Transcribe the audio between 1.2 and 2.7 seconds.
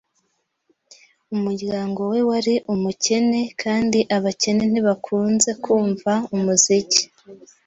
Umuryango we wari